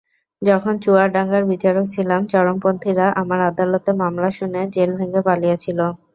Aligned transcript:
যখন 0.41 0.73
চুয়াডাঙ্গার 0.83 1.43
বিচারক 1.51 1.85
ছিলাম, 1.87 2.21
চরমপন্থীরা 2.27 3.05
আমার 3.21 3.39
আদালতে 3.49 3.91
মামলা 4.01 4.29
শুনে 4.37 4.61
জেল 4.75 4.91
ভেঙে 4.99 5.21
পালিয়েছিল। 5.27 5.79